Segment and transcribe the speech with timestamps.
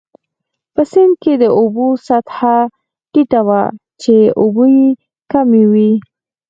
[0.73, 2.57] په سیند کې د اوبو سطحه
[3.11, 3.61] ټیټه وه،
[4.01, 4.87] چې اوبه يې
[5.31, 5.91] کمې وې.